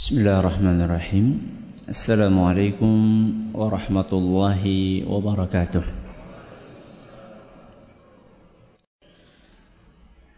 [0.00, 1.26] بسم الله الرحمن الرحيم.
[1.88, 2.94] السلام عليكم
[3.52, 4.62] ورحمة الله
[5.04, 5.84] وبركاته.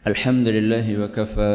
[0.07, 1.55] الحمد لله وكفى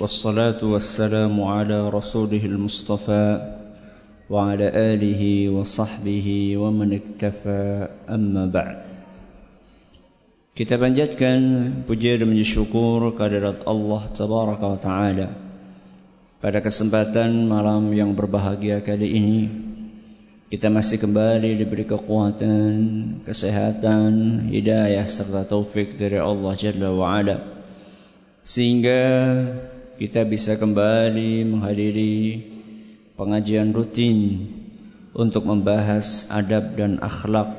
[0.00, 3.26] والصلاة والسلام على رسوله المصطفى
[4.28, 5.22] وعلى آله
[5.56, 6.28] وصحبه
[6.60, 7.88] ومن اكتفى.
[8.12, 8.76] أما بعد
[10.52, 11.40] Kita panjatkan
[11.88, 14.78] puja dan syukur kehadirat Allah Tabaraka wa
[16.44, 19.42] Pada kesempatan malam yang berbahagia kali ini
[20.52, 22.76] Kita masih kembali diberi kekuatan,
[23.24, 27.40] kesehatan, hidayah serta taufik dari Allah Jalla wa Ala.
[28.44, 29.00] Sehingga
[29.96, 32.44] kita bisa kembali menghadiri
[33.16, 34.44] pengajian rutin
[35.16, 37.56] Untuk membahas adab dan akhlak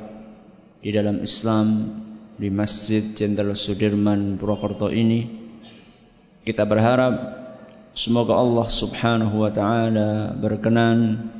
[0.78, 1.90] di dalam Islam
[2.38, 5.26] di Masjid Jenderal Sudirman Purwokerto ini.
[6.46, 7.45] Kita berharap
[7.96, 11.32] semoga Allah Subhanahu wa taala berkenan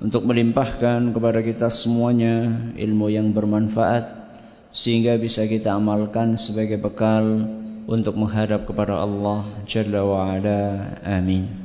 [0.00, 2.48] untuk melimpahkan kepada kita semuanya
[2.80, 4.32] ilmu yang bermanfaat
[4.72, 7.44] sehingga bisa kita amalkan sebagai bekal
[7.84, 10.96] untuk menghadap kepada Allah Jalla wa ala.
[11.04, 11.60] Amin.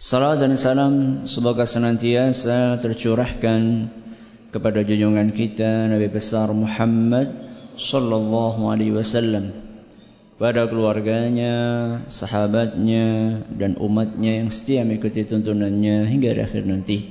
[0.00, 0.94] Salam dan salam
[1.28, 3.92] semoga senantiasa tercurahkan
[4.48, 7.30] kepada junjungan kita Nabi besar Muhammad
[7.76, 9.71] sallallahu alaihi wasallam
[10.42, 11.54] pada keluarganya,
[12.10, 17.06] sahabatnya dan umatnya yang setia mengikuti tuntunannya hingga akhir nanti.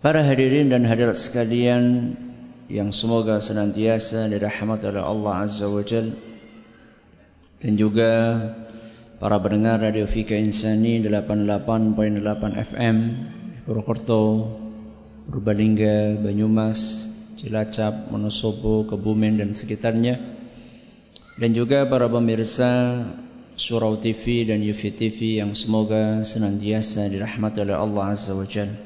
[0.00, 2.16] Para hadirin dan hadirat sekalian
[2.72, 6.16] yang semoga senantiasa dirahmati oleh Allah Azza wa Jal
[7.60, 8.10] dan juga
[9.20, 12.96] para pendengar Radio Fika Insani 88.8 FM
[13.68, 14.24] Purwokerto
[15.28, 20.41] Purbalingga, Banyumas, Cilacap, Wonosobo, Kebumen dan sekitarnya
[21.42, 23.02] dan juga para pemirsa
[23.58, 28.78] Surau TV dan Yufi TV yang semoga senantiasa dirahmati oleh Allah Azza wa Jalla.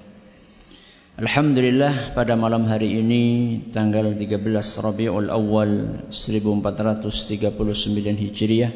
[1.20, 3.24] Alhamdulillah pada malam hari ini
[3.76, 4.40] tanggal 13
[4.80, 8.72] Rabiul Awal 1439 Hijriah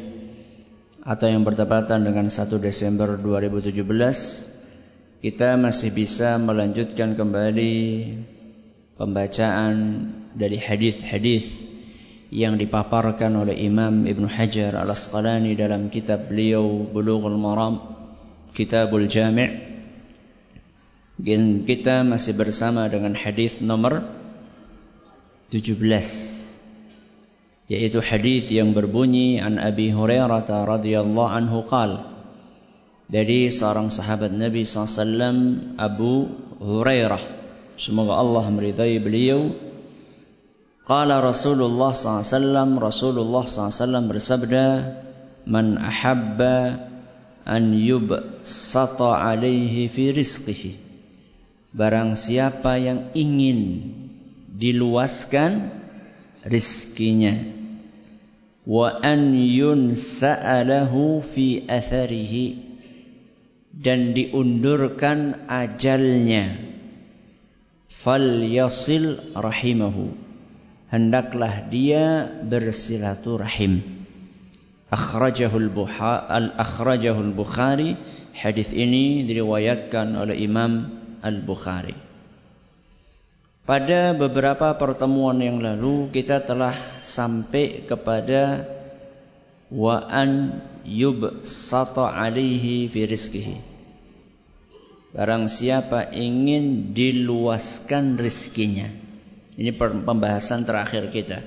[1.01, 7.73] atau yang bertepatan dengan 1 Desember 2017 kita masih bisa melanjutkan kembali
[8.93, 10.05] pembacaan
[10.37, 11.70] dari hadis-hadis
[12.31, 17.83] yang dipaparkan oleh Imam Ibn Hajar Al-Asqalani dalam kitab beliau Bulughul Maram
[18.55, 19.69] Kitabul Jami'
[21.67, 24.07] kita masih bersama dengan hadis nomor
[25.51, 25.75] 17
[27.67, 32.11] yaitu hadis yang berbunyi an Abi Hurairah radhiyallahu anhu qala
[33.11, 36.31] dari seorang sahabat Nabi SAW Abu
[36.63, 37.19] Hurairah.
[37.75, 39.51] Semoga Allah meridai beliau
[40.81, 44.65] Qala Rasulullah SAW Rasulullah SAW bersabda
[45.45, 46.89] Man ahabba
[47.45, 50.77] an yubsata alaihi fi rizqihi.
[51.73, 53.93] Barang siapa yang ingin
[54.51, 55.71] diluaskan
[56.45, 57.37] rizkinya
[58.65, 62.61] wa an yunsa'alahu fi atharihi
[63.73, 66.59] dan diundurkan ajalnya
[67.89, 70.30] fal yasil rahimahu
[70.91, 73.81] hendaklah dia bersilaturahim
[74.91, 77.95] akhrajahul al akhrajahul bukhari
[78.35, 82.11] hadis ini diriwayatkan oleh Imam Al-Bukhari
[83.61, 88.67] pada beberapa pertemuan yang lalu kita telah sampai kepada
[89.71, 93.55] wa an yubsata alaihi fi rizkihi.
[95.11, 98.91] Barang siapa ingin diluaskan rizkinya.
[99.61, 101.45] Ini pembahasan terakhir kita.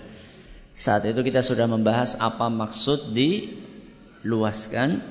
[0.71, 5.03] Saat itu kita sudah membahas apa maksud diluaskan.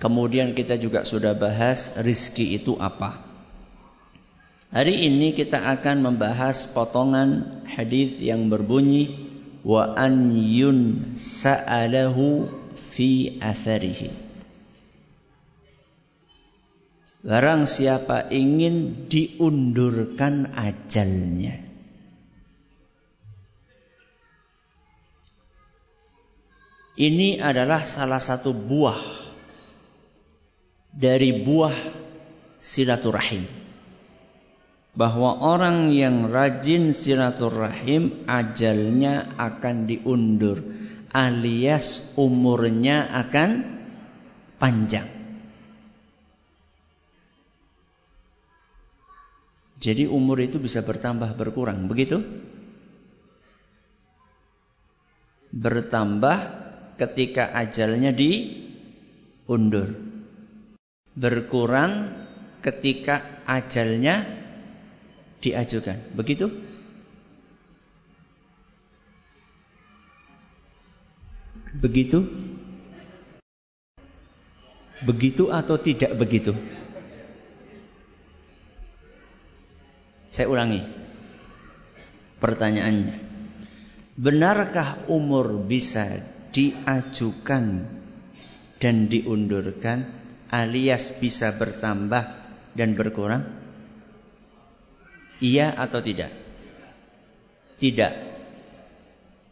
[0.00, 3.20] Kemudian kita juga sudah bahas rizki itu apa.
[4.72, 9.12] Hari ini kita akan membahas potongan hadis yang berbunyi
[9.60, 14.08] wa an yun sa'alahu fi atharihi.
[17.22, 21.61] Barang siapa ingin diundurkan ajalnya.
[26.92, 29.00] Ini adalah salah satu buah
[30.92, 31.76] dari buah
[32.60, 33.48] silaturahim.
[34.92, 40.60] Bahwa orang yang rajin silaturahim ajalnya akan diundur
[41.12, 43.50] alias umurnya akan
[44.56, 45.08] panjang.
[49.82, 52.22] Jadi umur itu bisa bertambah berkurang, begitu?
[55.52, 56.61] Bertambah
[56.96, 58.12] ketika ajalnya
[59.48, 59.92] undur.
[61.12, 62.08] Berkurang
[62.64, 64.24] ketika ajalnya
[65.42, 65.98] diajukan.
[66.14, 66.46] Begitu?
[71.72, 72.18] Begitu?
[75.02, 76.54] Begitu atau tidak begitu?
[80.30, 80.80] Saya ulangi.
[82.38, 83.34] Pertanyaannya.
[84.12, 87.88] Benarkah umur bisa diajukan
[88.78, 90.04] dan diundurkan
[90.52, 92.22] alias bisa bertambah
[92.76, 93.48] dan berkurang?
[95.42, 96.30] Iya atau tidak?
[97.80, 98.12] Tidak.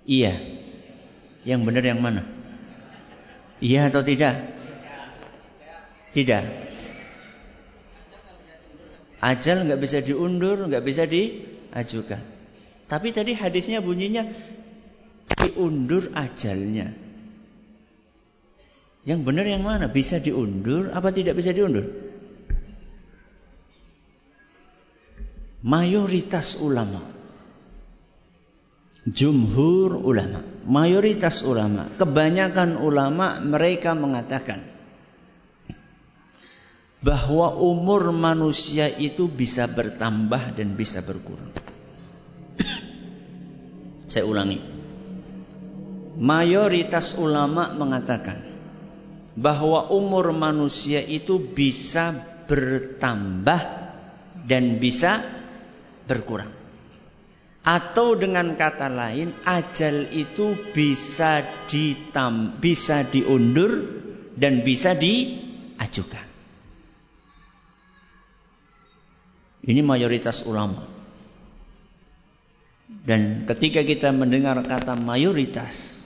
[0.07, 0.35] Iya.
[1.43, 2.23] Yang benar yang mana?
[3.59, 4.55] Iya atau tidak?
[6.15, 6.45] Tidak.
[9.21, 12.23] Ajal nggak bisa diundur, nggak bisa diajukan.
[12.89, 14.25] Tapi tadi hadisnya bunyinya
[15.39, 16.91] diundur ajalnya.
[19.05, 19.89] Yang benar yang mana?
[19.89, 21.89] Bisa diundur apa tidak bisa diundur?
[25.61, 27.05] Mayoritas ulama
[29.05, 34.71] Jumhur ulama Mayoritas ulama Kebanyakan ulama mereka mengatakan
[37.01, 41.49] bahwa umur manusia itu bisa bertambah dan bisa berkurang.
[44.05, 44.61] Saya ulangi.
[46.21, 48.45] Mayoritas ulama mengatakan
[49.33, 52.13] bahwa umur manusia itu bisa
[52.45, 53.61] bertambah
[54.45, 55.25] dan bisa
[56.05, 56.53] berkurang.
[57.65, 63.85] Atau dengan kata lain, ajal itu bisa ditam, bisa diundur
[64.37, 66.27] dan bisa diajukan.
[69.61, 70.89] Ini mayoritas ulama.
[72.91, 76.00] Dan ketika kita mendengar kata mayoritas,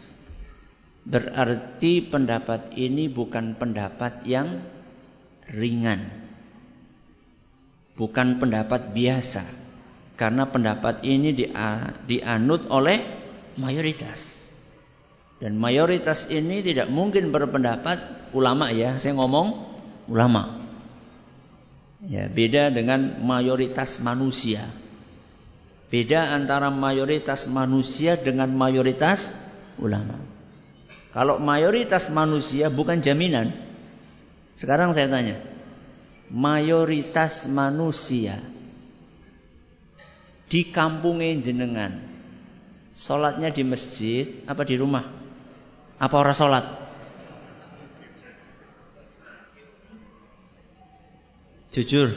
[1.04, 4.64] berarti pendapat ini bukan pendapat yang
[5.52, 6.08] ringan.
[7.94, 9.44] Bukan pendapat biasa.
[10.14, 11.34] Karena pendapat ini
[12.06, 13.02] dianut oleh
[13.58, 14.50] mayoritas.
[15.42, 19.76] Dan mayoritas ini tidak mungkin berpendapat ulama ya, saya ngomong
[20.08, 20.62] ulama.
[22.04, 24.64] Ya, beda dengan mayoritas manusia.
[25.90, 29.34] Beda antara mayoritas manusia dengan mayoritas
[29.78, 30.33] ulama.
[31.14, 33.54] Kalau mayoritas manusia bukan jaminan.
[34.58, 35.38] Sekarang saya tanya.
[36.28, 38.42] Mayoritas manusia
[40.50, 42.14] di kampungnya jenengan
[42.94, 45.02] Sholatnya di masjid apa di rumah?
[45.98, 46.64] Apa orang sholat?
[51.74, 52.14] Jujur.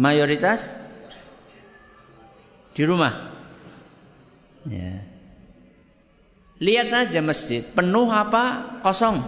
[0.00, 0.72] Mayoritas
[2.72, 3.36] di rumah.
[4.64, 5.04] Ya.
[6.60, 9.24] Lihat aja masjid, penuh apa kosong?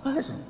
[0.00, 0.40] Kosong.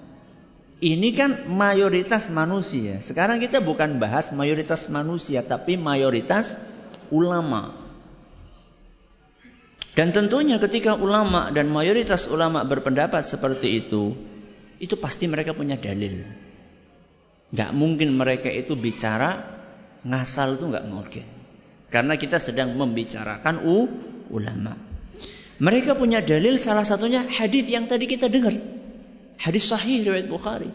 [0.78, 3.02] Ini kan mayoritas manusia.
[3.02, 6.54] Sekarang kita bukan bahas mayoritas manusia, tapi mayoritas
[7.10, 7.74] ulama.
[9.98, 14.14] Dan tentunya ketika ulama dan mayoritas ulama berpendapat seperti itu,
[14.78, 16.22] itu pasti mereka punya dalil.
[17.54, 19.42] Gak mungkin mereka itu bicara
[20.06, 21.26] ngasal itu gak mungkin.
[21.90, 23.86] Karena kita sedang membicarakan u,
[24.34, 24.93] ulama.
[25.62, 28.58] Mereka punya dalil salah satunya hadis yang tadi kita dengar.
[29.38, 30.70] Hadis sahih riwayat Bukhari.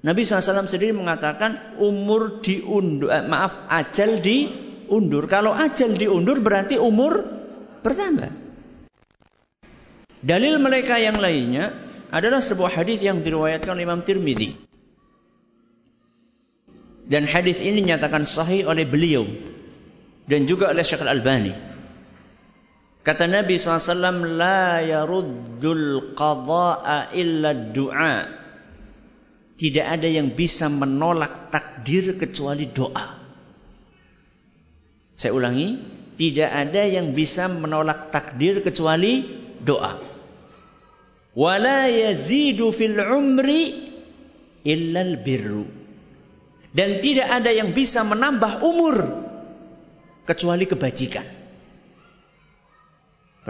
[0.00, 5.28] Nabi SAW sendiri mengatakan umur diundur, eh, maaf ajal diundur.
[5.28, 7.20] Kalau ajal diundur berarti umur
[7.84, 8.32] bertambah.
[10.24, 11.76] Dalil mereka yang lainnya
[12.08, 14.56] adalah sebuah hadis yang diriwayatkan Imam Tirmidzi.
[17.10, 19.26] Dan hadis ini dinyatakan sahih oleh beliau
[20.30, 21.69] dan juga oleh Syekh Al-Albani.
[23.10, 28.22] Kata Nabi SAW, La yaruddul qada'a illa du'a.
[29.58, 33.18] Tidak ada yang bisa menolak takdir kecuali doa.
[35.18, 35.74] Saya ulangi,
[36.14, 39.26] tidak ada yang bisa menolak takdir kecuali
[39.58, 39.98] doa.
[41.34, 43.90] Wala yazidu fil umri
[44.62, 45.66] illa al-birru.
[46.70, 49.02] Dan tidak ada yang bisa menambah umur
[50.30, 51.39] kecuali kebajikan.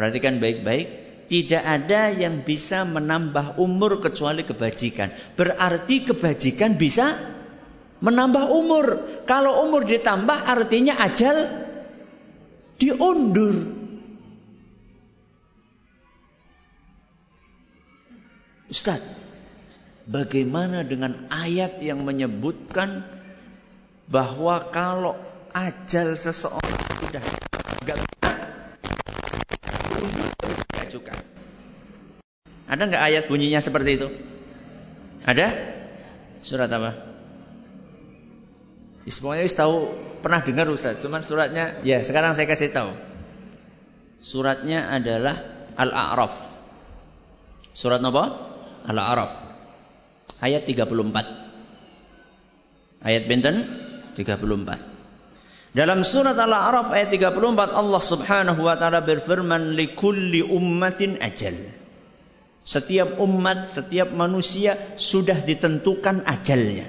[0.00, 1.12] Perhatikan baik-baik.
[1.28, 5.12] Tidak ada yang bisa menambah umur kecuali kebajikan.
[5.36, 7.20] Berarti kebajikan bisa
[8.00, 9.04] menambah umur.
[9.28, 11.36] Kalau umur ditambah artinya ajal
[12.80, 13.76] diundur.
[18.72, 19.20] Ustadz,
[20.08, 23.04] Bagaimana dengan ayat yang menyebutkan
[24.08, 25.12] bahwa kalau
[25.52, 27.22] ajal seseorang sudah
[27.84, 28.10] gagal
[30.90, 31.14] diajukan.
[32.70, 34.06] Ada nggak ayat bunyinya seperti itu?
[35.26, 35.50] Ada?
[36.38, 36.94] Surat apa?
[39.10, 39.90] Semuanya wis tahu
[40.22, 42.94] pernah dengar Ustaz, cuman suratnya ya sekarang saya kasih tahu.
[44.22, 46.30] Suratnya adalah Al-A'raf.
[47.74, 48.38] Surat apa?
[48.86, 49.34] Al-A'raf.
[50.38, 53.02] Ayat 34.
[53.02, 53.66] Ayat benten
[54.14, 55.74] 34.
[55.74, 57.34] Dalam surat Al-A'raf ayat 34
[57.74, 61.79] Allah Subhanahu wa taala berfirman likulli ummatin ajal.
[62.60, 66.86] Setiap umat, setiap manusia sudah ditentukan ajalnya.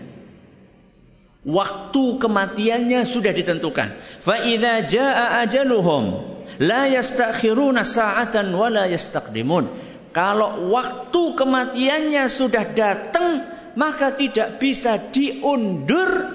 [1.42, 3.98] Waktu kematiannya sudah ditentukan.
[4.22, 6.22] Fa idza jaa ajaluhum
[6.62, 9.66] la yastakhiruna sa'atan wa la yastaqdimun.
[10.12, 13.48] Kalau waktu kematiannya sudah datang,
[13.80, 16.30] maka tidak bisa diundur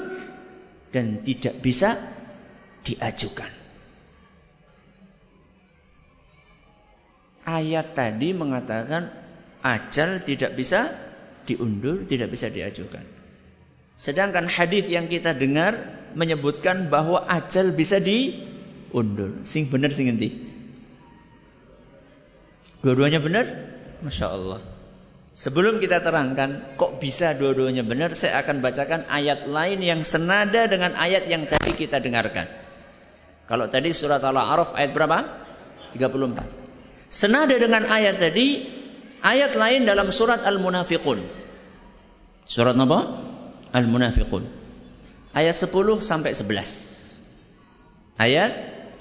[0.91, 2.01] dan tidak bisa
[2.89, 3.53] diajukan.
[7.47, 9.26] Ayat tadi mengatakan
[9.67, 10.95] ajal tidak bisa
[11.43, 13.03] diundur, tidak bisa diajukan.
[13.99, 15.75] Sedangkan hadis yang kita dengar
[16.15, 19.43] menyebutkan bahwa ajal bisa diundur.
[19.43, 20.37] Sing benar sing endi?
[22.85, 23.47] Dua-duanya benar?
[24.05, 24.61] Masya Allah.
[25.37, 30.97] Sebelum kita terangkan kok bisa dua-duanya benar, saya akan bacakan ayat lain yang senada dengan
[30.97, 32.49] ayat yang tadi kita dengarkan.
[33.45, 35.19] Kalau tadi surat Al-A'raf ayat berapa?
[35.93, 37.13] 34.
[37.13, 38.65] Senada dengan ayat tadi,
[39.27, 41.19] Ayat lain dalam surat Al-Munafiqun.
[42.47, 42.99] Surat apa?
[43.75, 44.47] Al-Munafiqun.
[45.35, 48.23] Ayat 10 sampai 11.
[48.23, 48.53] Ayat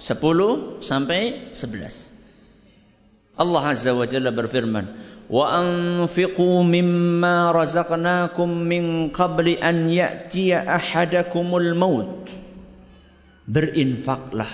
[0.02, 2.10] 10 sampai 11.
[3.38, 4.98] Allah Azza wa Jalla berfirman,
[5.30, 12.34] "Wa anfiqu mimma razaqnakum min qabli an ya'tiya ahadakumul maut."
[13.46, 14.50] Berinfaklah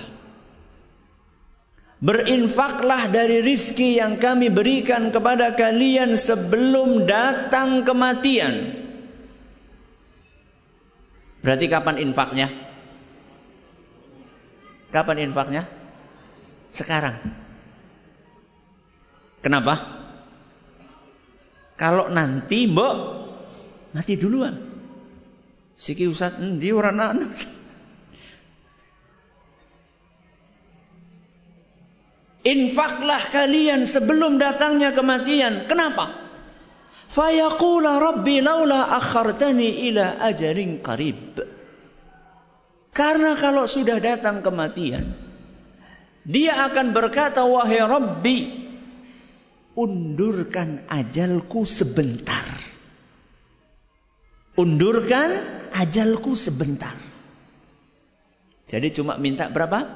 [2.02, 8.74] Berinfaklah dari rizki yang kami berikan kepada kalian sebelum datang kematian.
[11.46, 12.50] Berarti kapan infaknya?
[14.90, 15.62] Kapan infaknya?
[16.74, 17.22] Sekarang.
[19.38, 20.02] Kenapa?
[21.78, 22.94] Kalau nanti mbok
[23.94, 24.58] mati duluan.
[25.78, 27.26] Siki usat di orang anu.
[32.42, 35.70] Infaklah kalian sebelum datangnya kematian.
[35.70, 36.10] Kenapa?
[37.06, 41.38] Fayaqula Rabbi laula akhartani ila ajalin qarib.
[42.90, 45.14] Karena kalau sudah datang kematian,
[46.26, 48.38] dia akan berkata, Wahai Rabbi,
[49.78, 52.44] undurkan ajalku sebentar.
[54.58, 55.30] Undurkan
[55.72, 56.92] ajalku sebentar.
[58.68, 59.88] Jadi cuma minta berapa?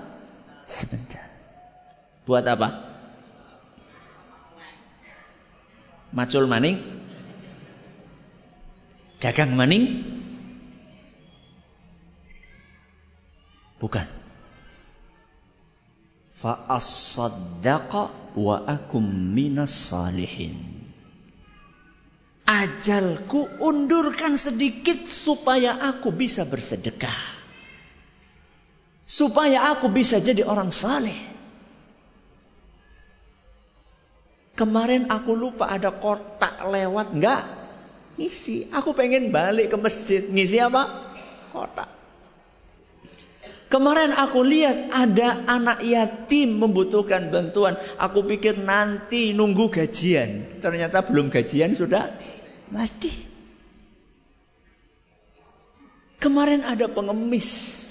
[0.65, 1.26] Sebentar.
[2.27, 2.69] Buat apa?
[6.11, 6.83] Macul maning?
[9.23, 10.03] Dagang maning?
[13.79, 14.07] Bukan.
[16.35, 20.57] Fa as-saddaqa wa akum minas salihin.
[22.47, 27.19] Ajalku undurkan sedikit supaya aku bisa bersedekah.
[29.07, 31.36] Supaya aku bisa jadi orang saleh.
[34.57, 37.45] Kemarin aku lupa ada kotak lewat enggak?
[38.17, 38.73] Ngisi.
[38.73, 40.25] Aku pengen balik ke masjid.
[40.25, 41.13] Ngisi apa?
[41.53, 41.93] Kotak.
[43.67, 47.77] Kemarin aku lihat ada anak yatim membutuhkan bantuan.
[48.01, 50.63] Aku pikir nanti nunggu gajian.
[50.65, 52.17] Ternyata belum gajian sudah
[52.73, 53.13] mati.
[56.17, 57.85] Kemarin ada pengemis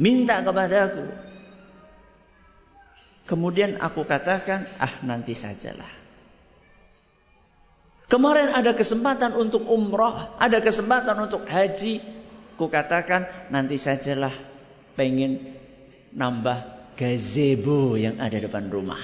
[0.00, 1.04] minta kepada aku
[3.24, 5.88] Kemudian aku katakan, ah nanti sajalah.
[8.04, 12.04] Kemarin ada kesempatan untuk umroh, ada kesempatan untuk haji.
[12.54, 14.30] Ku katakan, nanti sajalah
[14.92, 15.56] pengen
[16.12, 19.00] nambah gazebo yang ada depan rumah.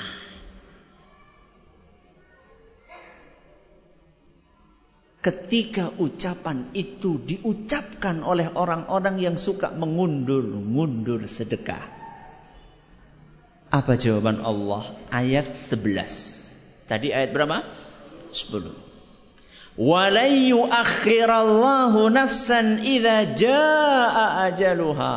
[5.21, 12.00] Ketika ucapan itu diucapkan oleh orang-orang yang suka mengundur-mundur sedekah.
[13.71, 14.83] Apa jawaban Allah?
[15.15, 16.91] Ayat 11.
[16.91, 17.63] Tadi ayat berapa?
[18.35, 18.75] 10.
[19.79, 25.15] Walai yuakhirallahu nafsan idza jaa ajaluha.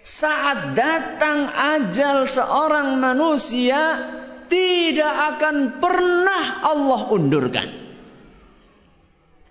[0.00, 4.00] Saat datang ajal seorang manusia
[4.48, 7.68] tidak akan pernah Allah undurkan.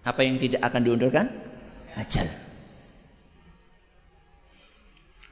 [0.01, 1.29] Apa yang tidak akan diundurkan?
[1.93, 2.25] Ajal.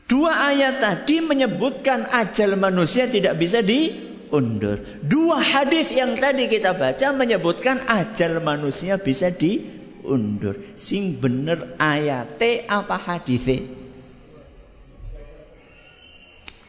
[0.07, 4.83] Dua ayat tadi menyebutkan ajal manusia tidak bisa di diundur.
[5.03, 10.59] Dua hadis yang tadi kita baca menyebutkan ajal manusia bisa diundur.
[10.75, 13.63] Sing bener ayate apa hadise?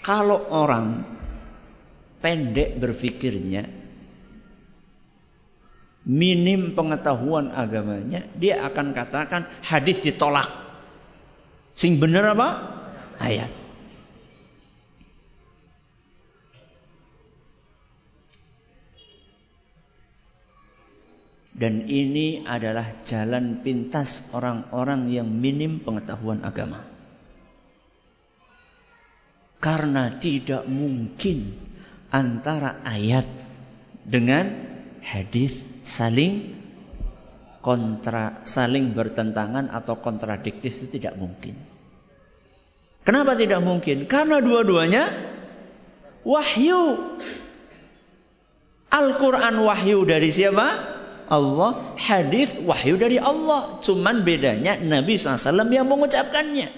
[0.06, 1.04] Kalau orang
[2.24, 3.68] pendek berpikirnya,
[6.08, 10.48] minim pengetahuan agamanya, dia akan katakan hadis ditolak.
[11.76, 12.77] Sing bener apa?
[13.18, 13.50] Ayat.
[21.58, 26.86] Dan ini adalah jalan pintas orang-orang yang minim pengetahuan agama.
[29.58, 31.58] Karena tidak mungkin
[32.14, 33.26] antara ayat
[34.06, 34.54] dengan
[35.02, 36.54] hadis saling
[37.58, 41.58] kontra saling bertentangan atau kontradiktif itu tidak mungkin.
[43.08, 44.04] Kenapa tidak mungkin?
[44.04, 45.08] Karena dua-duanya
[46.28, 47.16] wahyu.
[48.92, 50.68] Al-Quran wahyu dari siapa?
[51.32, 53.80] Allah, hadis wahyu dari Allah.
[53.80, 55.40] Cuman bedanya Nabi SAW
[55.72, 56.68] yang mengucapkannya.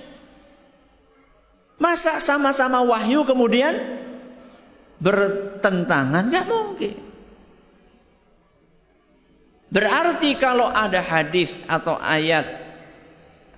[1.83, 3.75] Masa sama-sama wahyu kemudian
[5.03, 6.31] bertentangan?
[6.31, 6.95] Gak mungkin.
[9.75, 12.60] Berarti kalau ada hadis atau ayat,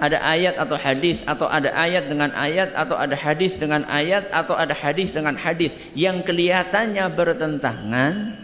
[0.03, 4.59] ada ayat atau hadis, atau ada ayat dengan ayat, atau ada hadis dengan ayat, atau
[4.59, 8.35] ada hadis dengan hadis yang kelihatannya bertentangan,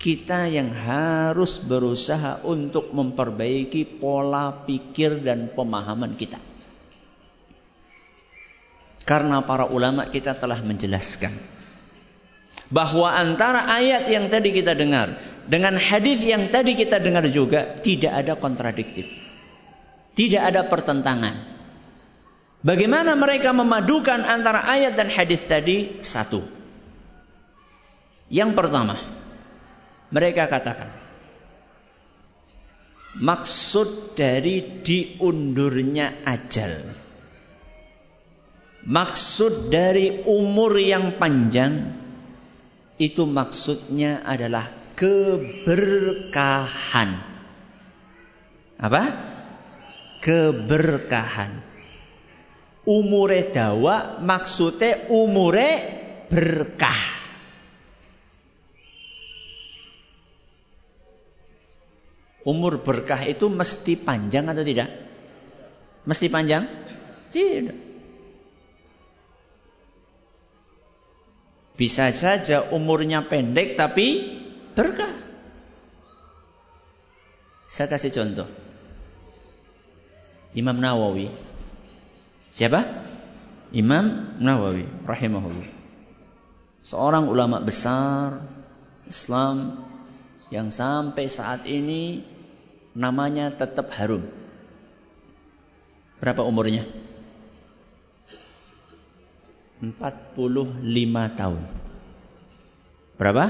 [0.00, 6.40] kita yang harus berusaha untuk memperbaiki pola pikir dan pemahaman kita.
[9.04, 11.36] Karena para ulama kita telah menjelaskan
[12.72, 18.24] bahwa antara ayat yang tadi kita dengar dengan hadis yang tadi kita dengar juga tidak
[18.24, 19.29] ada kontradiktif.
[20.20, 21.48] Tidak ada pertentangan.
[22.60, 26.04] Bagaimana mereka memadukan antara ayat dan hadis tadi?
[26.04, 26.44] Satu.
[28.28, 29.00] Yang pertama,
[30.12, 30.92] mereka katakan
[33.16, 36.78] maksud dari diundurnya ajal
[38.86, 41.90] maksud dari umur yang panjang
[43.02, 45.50] itu maksudnya adalah keberkahan
[48.78, 49.29] apa
[50.20, 51.60] keberkahan
[52.84, 55.70] umure dawa maksudnya umure
[56.28, 57.20] berkah
[62.40, 64.88] Umur berkah itu mesti panjang atau tidak?
[66.08, 66.64] Mesti panjang?
[67.36, 67.76] Tidak.
[71.76, 74.40] Bisa saja umurnya pendek tapi
[74.72, 75.12] berkah.
[77.68, 78.48] Saya kasih contoh.
[80.50, 81.30] Imam Nawawi.
[82.50, 82.82] Siapa?
[83.70, 85.70] Imam Nawawi rahimahullah.
[86.82, 88.42] Seorang ulama besar
[89.06, 89.78] Islam
[90.50, 92.26] yang sampai saat ini
[92.98, 94.26] namanya tetap harum.
[96.18, 96.84] Berapa umurnya?
[99.80, 101.62] 45 tahun.
[103.16, 103.44] Berapa?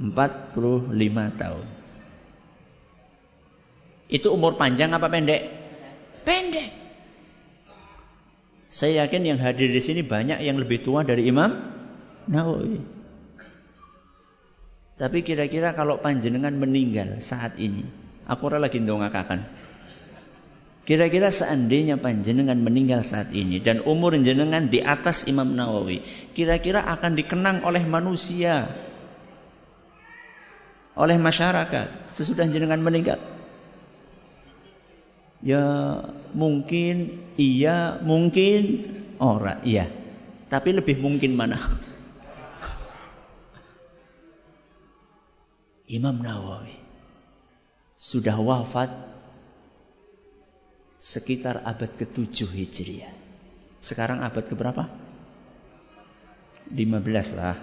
[0.00, 1.66] 45 tahun.
[4.10, 5.59] Itu umur panjang apa pendek?
[6.30, 6.70] Pendek.
[8.70, 11.58] Saya yakin yang hadir di sini banyak yang lebih tua dari Imam
[12.30, 12.78] Nawawi.
[14.94, 17.82] Tapi kira-kira kalau panjenengan meninggal saat ini,
[18.30, 19.42] aku lagi ndongakakan.
[20.86, 25.98] Kira-kira seandainya panjenengan meninggal saat ini dan umur jenengan di atas Imam Nawawi,
[26.38, 28.70] kira-kira akan dikenang oleh manusia,
[30.94, 33.18] oleh masyarakat sesudah jenengan meninggal.
[35.40, 35.64] Ya
[36.34, 38.86] mungkin iya, mungkin
[39.20, 39.86] ora, iya.
[40.50, 41.58] Tapi lebih mungkin mana?
[45.96, 46.74] Imam Nawawi
[48.00, 48.90] sudah wafat
[51.00, 53.12] sekitar abad ke-7 Hijriah.
[53.80, 54.88] Sekarang abad ke berapa?
[56.70, 57.56] 15 lah.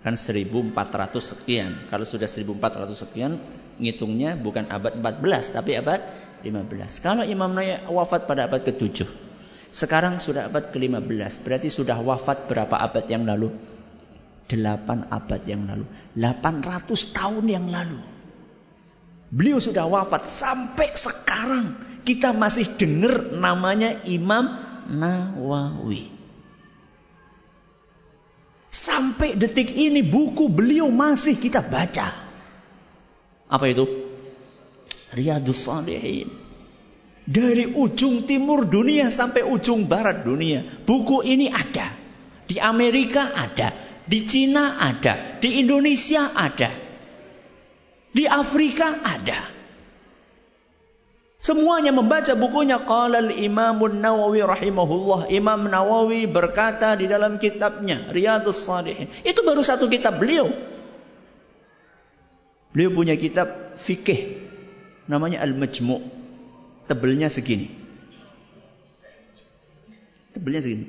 [0.00, 0.72] Kan 1400
[1.20, 1.76] sekian.
[1.92, 3.36] Kalau sudah 1400 sekian,
[3.80, 6.00] ngitungnya bukan abad 14 tapi abad
[6.42, 7.04] 15.
[7.04, 9.04] Kalau Imam Nawawi wafat pada abad ke-7.
[9.70, 11.46] Sekarang sudah abad ke-15.
[11.46, 13.54] Berarti sudah wafat berapa abad yang lalu?
[14.50, 15.86] 8 abad yang lalu.
[16.18, 18.02] 800 tahun yang lalu.
[19.30, 24.58] Beliau sudah wafat sampai sekarang kita masih dengar namanya Imam
[24.90, 26.10] Nawawi.
[28.70, 32.10] Sampai detik ini buku beliau masih kita baca.
[33.46, 34.09] Apa itu?
[35.14, 36.30] Riyadus Salihin.
[37.30, 40.66] Dari ujung timur dunia sampai ujung barat dunia.
[40.82, 41.94] Buku ini ada.
[42.50, 43.90] Di Amerika ada.
[44.10, 46.66] Di Cina ada, di Indonesia ada.
[48.10, 49.46] Di Afrika ada.
[51.38, 55.30] Semuanya membaca bukunya qala al-Imam Nawawi rahimahullah.
[55.30, 59.06] Imam Nawawi berkata di dalam kitabnya Riyadhus Shalihin.
[59.22, 60.50] Itu baru satu kitab beliau.
[62.74, 64.39] Beliau punya kitab fikih
[65.10, 65.98] namanya Al-Majmu'.
[66.86, 67.66] Tebelnya segini.
[70.30, 70.86] Tebelnya segini.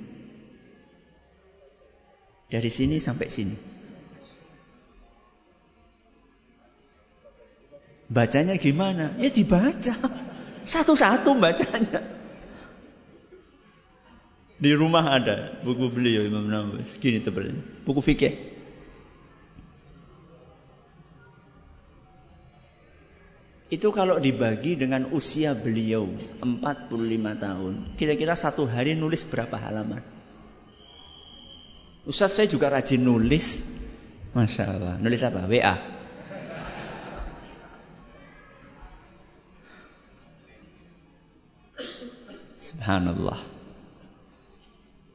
[2.54, 3.56] Dari sini sampai sini.
[8.12, 9.18] Bacanya gimana?
[9.18, 9.96] Ya dibaca.
[10.68, 12.06] Satu-satu bacanya.
[14.62, 16.86] Di rumah ada buku beliau Imam Nawawi.
[16.86, 17.58] Segini tebalnya.
[17.82, 18.61] Buku fikih.
[23.72, 26.12] Itu kalau dibagi dengan usia beliau
[26.44, 26.92] 45
[27.40, 27.74] tahun.
[27.96, 30.04] Kira-kira satu hari nulis berapa halaman?
[32.04, 33.64] Ustaz saya juga rajin nulis.
[34.36, 34.94] Masya Allah.
[35.00, 35.48] Nulis apa?
[35.48, 35.76] WA.
[42.60, 43.40] Subhanallah.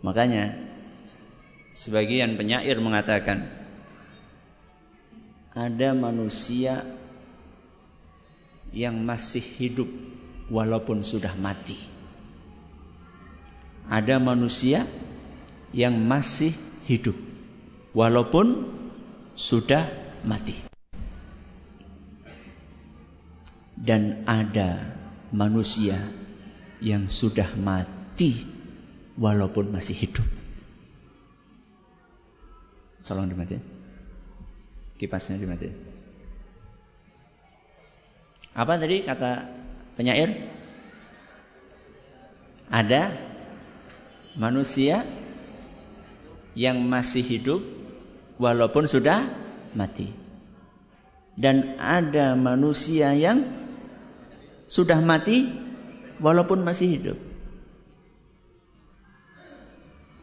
[0.01, 0.57] Makanya
[1.77, 3.53] sebagian penyair mengatakan
[5.53, 6.89] ada manusia
[8.77, 9.89] yang masih hidup
[10.53, 11.81] walaupun sudah mati.
[13.89, 14.85] Ada manusia
[15.73, 16.53] yang masih
[16.85, 17.17] hidup
[17.97, 18.69] walaupun
[19.33, 19.89] sudah
[20.29, 20.53] mati.
[23.81, 24.93] Dan ada
[25.33, 25.97] manusia
[26.85, 28.45] yang sudah mati
[29.17, 30.27] walaupun masih hidup.
[33.09, 33.63] Tolong dimatiin.
[34.99, 35.96] Kipasnya dimatiin.
[38.57, 39.53] Apa tadi kata
[40.01, 40.49] penyair?
[42.73, 43.13] Ada
[44.33, 45.05] manusia
[46.57, 47.61] yang masih hidup
[48.41, 49.29] walaupun sudah
[49.77, 50.09] mati.
[51.37, 53.45] Dan ada manusia yang
[54.73, 55.53] sudah mati
[56.17, 57.19] walaupun masih hidup.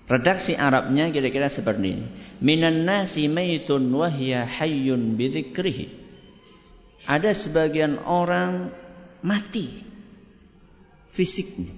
[0.10, 2.06] Redaksi Arabnya kira-kira seperti ini.
[2.44, 6.03] Minan nasi maitun wahya hayyun bidzikrihi.
[7.04, 8.72] Ada sebagian orang
[9.20, 9.84] mati
[11.12, 11.72] fisiknya.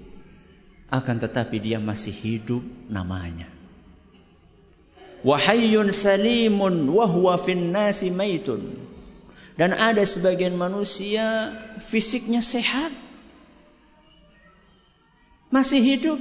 [0.86, 3.50] Akan tetapi dia masih hidup namanya.
[5.26, 8.78] Wahayyun salimun wahwa fin nasi maitun.
[9.56, 11.48] Dan ada sebagian manusia
[11.80, 12.92] fisiknya sehat
[15.48, 16.20] masih hidup,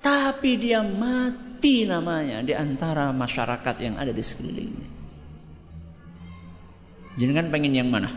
[0.00, 4.95] tapi dia mati namanya di antara masyarakat yang ada di sekelilingnya.
[7.16, 8.12] Jangan pengen yang mana?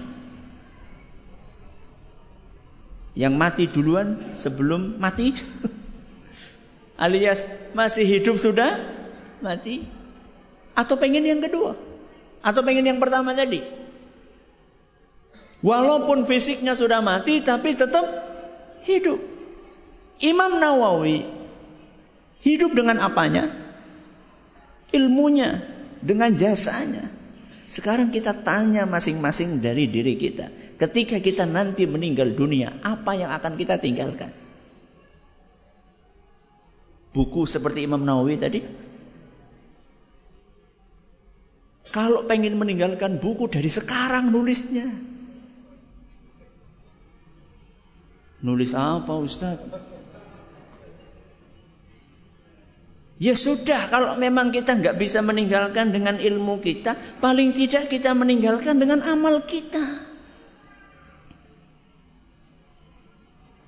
[3.15, 5.31] Yang mati duluan sebelum mati?
[7.03, 8.75] Alias masih hidup sudah
[9.39, 9.87] mati?
[10.75, 11.75] Atau pengen yang kedua?
[12.43, 13.63] Atau pengen yang pertama tadi?
[15.59, 18.07] Walaupun fisiknya sudah mati tapi tetap
[18.87, 19.19] hidup.
[20.19, 21.27] Imam Nawawi
[22.43, 23.51] hidup dengan apanya?
[24.91, 25.63] Ilmunya,
[25.99, 27.18] dengan jasanya.
[27.69, 30.49] Sekarang kita tanya masing-masing dari diri kita.
[30.81, 34.33] Ketika kita nanti meninggal dunia, apa yang akan kita tinggalkan?
[37.13, 38.65] Buku seperti Imam Nawawi tadi?
[41.93, 44.89] Kalau pengen meninggalkan buku dari sekarang nulisnya.
[48.41, 49.61] Nulis apa Ustaz?
[53.19, 58.79] Ya sudah, kalau memang kita nggak bisa meninggalkan dengan ilmu kita, paling tidak kita meninggalkan
[58.79, 60.07] dengan amal kita.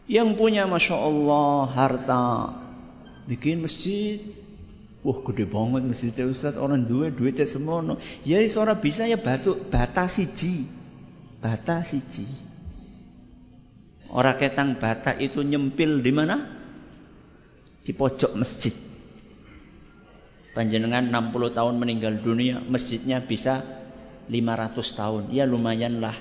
[0.08, 2.28] Yang punya Masya Allah harta,
[3.28, 4.24] bikin masjid.
[5.04, 8.00] Wah gede banget masjidnya Ustaz, orang dua duitnya semono.
[8.24, 10.64] Ya seorang bisa ya batu bata siji.
[11.44, 12.24] Bata siji.
[14.16, 16.48] Orang ketang bata itu nyempil di mana?
[17.84, 18.91] Di pojok masjid
[20.52, 23.64] panjenengan 60 tahun meninggal dunia, masjidnya bisa
[24.28, 25.24] 500 tahun.
[25.32, 26.16] Ya lumayanlah.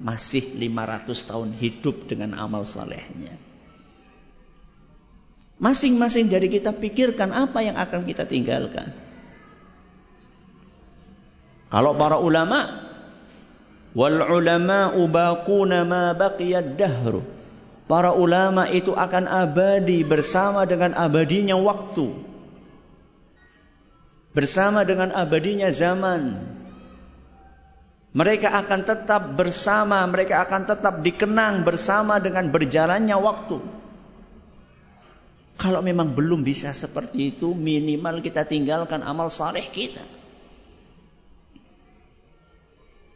[0.00, 3.36] Masih 500 tahun hidup dengan amal salehnya.
[5.54, 8.90] Masing-masing dari kita pikirkan apa yang akan kita tinggalkan.
[11.70, 12.84] Kalau para ulama
[13.94, 17.33] wal ulama ubaquna ma baqiyad dahru
[17.84, 22.16] Para ulama itu akan abadi bersama dengan abadinya waktu.
[24.32, 26.40] Bersama dengan abadinya zaman.
[28.14, 33.58] Mereka akan tetap bersama, mereka akan tetap dikenang bersama dengan berjalannya waktu.
[35.58, 40.02] Kalau memang belum bisa seperti itu, minimal kita tinggalkan amal saleh kita.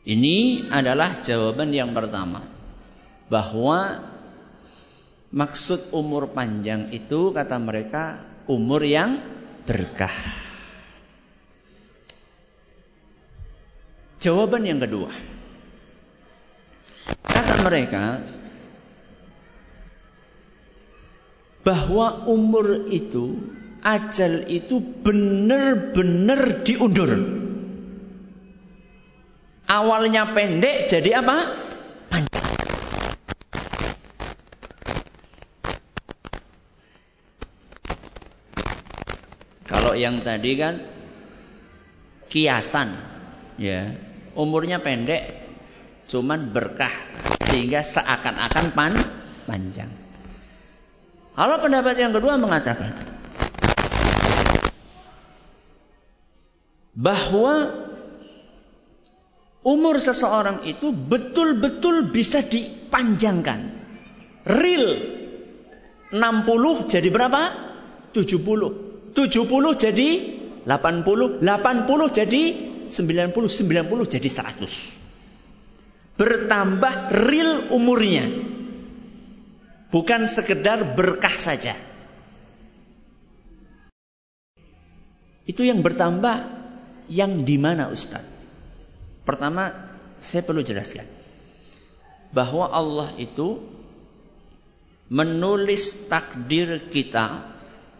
[0.08, 2.40] Ini adalah jawaban yang pertama.
[3.28, 4.00] Bahwa
[5.28, 9.20] maksud umur panjang itu kata mereka umur yang
[9.68, 10.14] berkah.
[14.18, 15.14] Jawaban yang kedua.
[17.22, 18.18] Kata mereka
[21.62, 23.38] bahwa umur itu,
[23.84, 27.12] ajal itu benar-benar diundur.
[29.68, 31.36] Awalnya pendek jadi apa?
[32.08, 32.48] Panjang.
[39.68, 40.78] Kalau yang tadi kan
[42.30, 42.94] kiasan,
[43.58, 43.92] ya
[44.38, 45.26] umurnya pendek,
[46.06, 46.94] cuman berkah
[47.50, 48.94] sehingga seakan-akan pan
[49.44, 49.90] panjang.
[51.34, 52.94] Kalau pendapat yang kedua mengatakan
[56.98, 57.54] bahwa
[59.62, 63.60] umur seseorang itu betul-betul bisa dipanjangkan.
[64.48, 64.92] Real
[66.10, 67.42] 60 jadi berapa?
[68.16, 68.87] 70.
[69.16, 70.08] 70 jadi
[70.64, 72.42] 80, 80 jadi
[72.88, 76.18] 90, 90 jadi 100.
[76.18, 76.94] Bertambah
[77.28, 78.26] real umurnya.
[79.88, 81.72] Bukan sekedar berkah saja.
[85.48, 86.44] Itu yang bertambah
[87.08, 88.20] yang di mana Ustaz?
[89.24, 89.72] Pertama,
[90.20, 91.08] saya perlu jelaskan
[92.28, 93.64] bahwa Allah itu
[95.08, 97.57] menulis takdir kita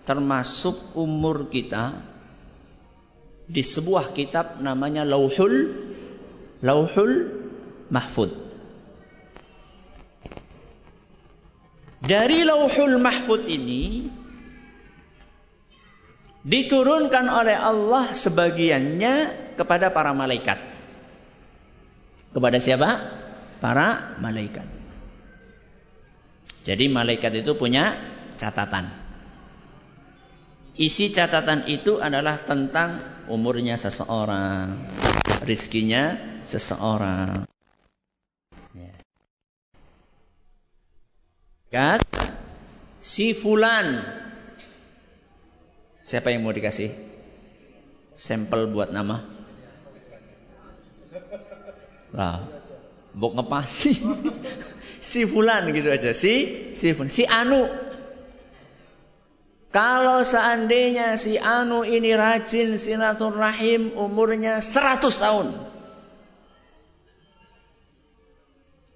[0.09, 2.01] termasuk umur kita
[3.45, 5.69] di sebuah kitab namanya Lauhul
[6.65, 7.13] Lauhul
[7.93, 8.49] Mahfud.
[11.99, 14.07] Dari lauhul mahfud ini
[16.47, 19.15] diturunkan oleh Allah sebagiannya
[19.59, 20.57] kepada para malaikat.
[22.33, 22.91] Kepada siapa?
[23.59, 24.65] Para malaikat.
[26.63, 27.99] Jadi malaikat itu punya
[28.39, 29.08] catatan.
[30.79, 34.79] Isi catatan itu adalah tentang umurnya seseorang,
[35.43, 36.15] rizkinya
[36.47, 37.49] seseorang,
[41.69, 42.01] Kan?
[42.99, 44.01] Si fulan.
[46.01, 46.89] Siapa yang mau dikasih?
[48.17, 49.23] Sampel buat nama?
[52.17, 52.49] Lah,
[53.13, 53.93] bok ngepasi.
[55.13, 56.17] si fulan gitu aja.
[56.17, 56.35] Si
[56.73, 57.13] si fulan.
[57.13, 57.88] Si Anu.
[59.69, 65.49] Kalau seandainya si Anu ini rajin silaturahim umurnya 100 tahun.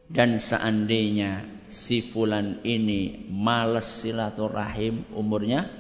[0.09, 5.73] Dan seandainya si fulan ini males silaturahim umurnya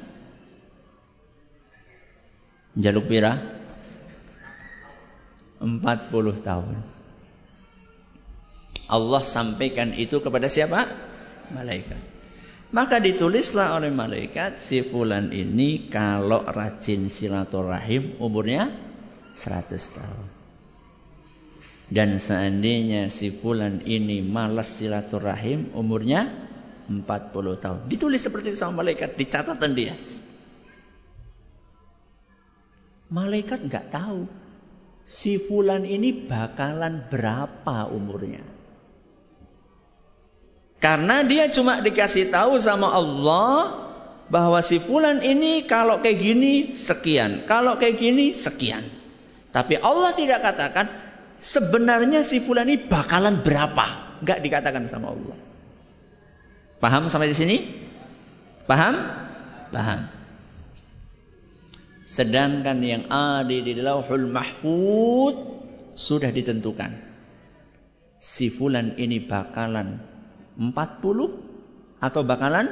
[2.72, 3.60] jaluk pira
[5.60, 5.68] 40
[6.40, 6.80] tahun
[8.92, 10.84] Allah sampaikan itu kepada siapa?
[11.48, 12.11] Malaikat.
[12.72, 18.72] Maka ditulislah oleh malaikat si fulan ini kalau rajin silaturahim umurnya
[19.36, 20.28] 100 tahun.
[21.92, 26.32] Dan seandainya si fulan ini malas silaturahim umurnya
[26.88, 27.04] 40
[27.60, 27.80] tahun.
[27.92, 29.92] Ditulis seperti itu sama malaikat di catatan dia.
[33.12, 34.24] Malaikat nggak tahu
[35.04, 38.61] si fulan ini bakalan berapa umurnya.
[40.82, 43.86] Karena dia cuma dikasih tahu sama Allah
[44.26, 48.90] bahwa si fulan ini kalau kayak gini sekian, kalau kayak gini sekian.
[49.54, 50.90] Tapi Allah tidak katakan
[51.38, 54.18] sebenarnya si fulan ini bakalan berapa?
[54.26, 55.38] Enggak dikatakan sama Allah.
[56.82, 57.56] Paham sampai di sini?
[58.66, 59.06] Paham?
[59.70, 60.10] Paham.
[62.02, 65.34] Sedangkan yang ada di lauhul mahfud
[65.94, 66.90] sudah ditentukan.
[68.18, 70.11] Si fulan ini bakalan
[70.58, 72.66] 40 atau bakalan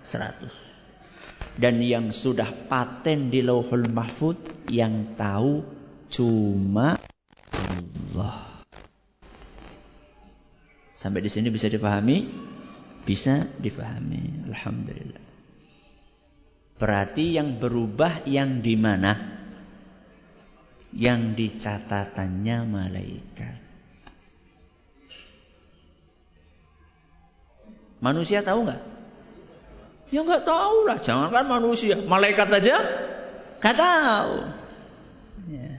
[0.00, 1.58] 100.
[1.58, 4.38] Dan yang sudah paten di lauhul mahfud
[4.70, 5.66] yang tahu
[6.06, 6.94] cuma
[7.50, 8.62] Allah.
[10.94, 12.26] Sampai di sini bisa dipahami?
[13.02, 14.50] Bisa dipahami.
[14.50, 15.24] Alhamdulillah.
[16.78, 19.14] Berarti yang berubah yang di mana?
[20.94, 23.67] Yang di catatannya malaikat.
[27.98, 28.82] Manusia tahu nggak?
[30.08, 30.98] Ya nggak tahu lah.
[31.02, 32.76] Jangankan manusia, malaikat aja
[33.58, 34.34] nggak tahu.
[35.50, 35.70] Ya.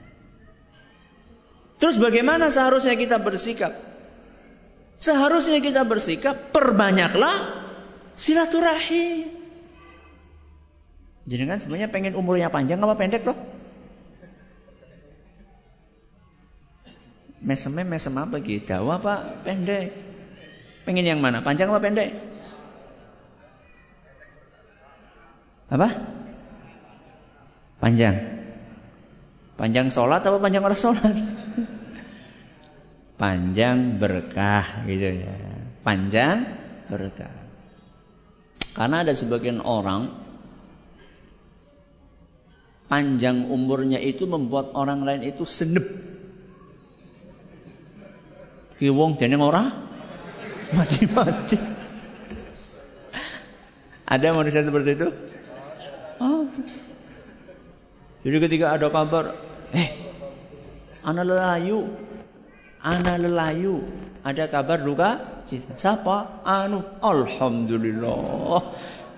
[1.80, 3.72] Terus bagaimana seharusnya kita bersikap?
[5.00, 7.64] Seharusnya kita bersikap perbanyaklah
[8.12, 9.32] silaturahim.
[11.24, 13.38] Jenengan sebenarnya pengen umurnya panjang apa pendek loh?
[17.40, 18.68] Mesemnya mesem apa gitu?
[18.68, 20.09] Dawa apa pendek?
[20.88, 21.44] Pengen yang mana?
[21.44, 22.16] Panjang apa pendek?
[25.70, 25.88] Apa?
[27.78, 28.16] Panjang.
[29.60, 31.04] Panjang sholat apa panjang orang sholat?
[33.20, 35.36] panjang berkah gitu ya.
[35.84, 36.48] Panjang
[36.88, 37.36] berkah.
[38.72, 40.16] Karena ada sebagian orang
[42.90, 45.86] panjang umurnya itu membuat orang lain itu senep
[48.80, 49.89] Ki wong dene ora
[50.76, 51.58] mati-mati.
[54.10, 55.08] Ada manusia seperti itu?
[56.18, 56.44] Oh.
[58.20, 59.38] Jadi ketika ada kabar,
[59.72, 59.88] eh,
[61.06, 61.88] anak lelayu,
[62.82, 63.86] anak lelayu,
[64.20, 65.10] ada kabar duka
[65.48, 65.78] cita.
[65.78, 66.44] Siapa?
[66.44, 68.60] Anu, alhamdulillah.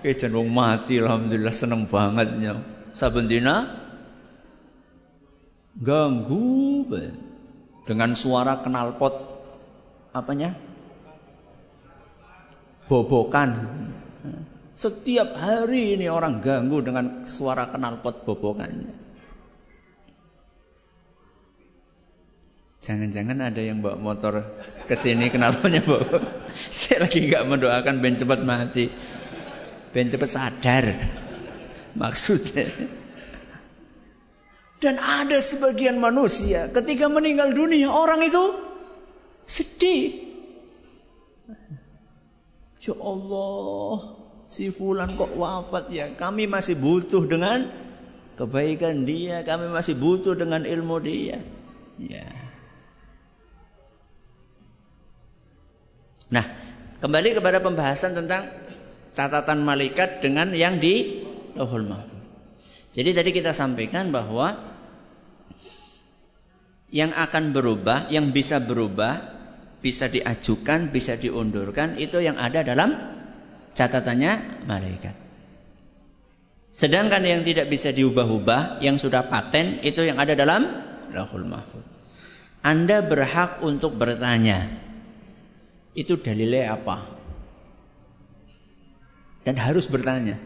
[0.03, 2.59] Wong mati, alhamdulillah seneng bangetnya.
[2.93, 3.81] Saben dina
[5.73, 6.85] ganggu
[7.87, 9.15] dengan suara knalpot
[10.13, 10.72] apanya?
[12.93, 13.49] Bobokan.
[14.77, 18.93] Setiap hari ini orang ganggu dengan suara knalpot bobokannya.
[22.85, 24.45] Jangan-jangan ada yang bawa motor
[24.85, 26.21] ke sini knalpotnya bobok.
[26.75, 28.93] Saya lagi nggak mendoakan Ben cepat mati.
[29.89, 30.85] Ben cepat sadar.
[32.01, 32.69] Maksudnya.
[34.77, 38.69] Dan ada sebagian manusia ketika meninggal dunia orang itu
[39.43, 40.23] Sedih.
[42.83, 44.19] Ya Allah,
[44.51, 46.11] si fulan kok wafat ya.
[46.19, 47.71] Kami masih butuh dengan
[48.35, 51.39] kebaikan dia, kami masih butuh dengan ilmu dia.
[51.95, 52.27] Ya.
[56.27, 56.43] Nah,
[56.99, 58.51] kembali kepada pembahasan tentang
[59.15, 61.23] catatan malaikat dengan yang di
[61.55, 62.25] Lauhul Mahfuz.
[62.91, 64.59] Jadi tadi kita sampaikan bahwa
[66.93, 69.33] yang akan berubah, yang bisa berubah
[69.83, 72.95] bisa diajukan, bisa diundurkan, itu yang ada dalam
[73.75, 75.13] catatannya malaikat.
[76.73, 80.65] Sedangkan yang tidak bisa diubah-ubah, yang sudah paten, itu yang ada dalam
[81.11, 81.83] lahul mahfud.
[82.63, 84.71] Anda berhak untuk bertanya,
[85.93, 87.05] itu dalilnya apa?
[89.43, 90.39] Dan harus bertanya.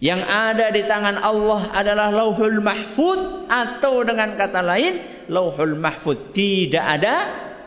[0.00, 6.84] Yang ada di tangan Allah adalah Lauhul Mahfud atau dengan kata lain, Lauhul Mahfud tidak
[7.00, 7.16] ada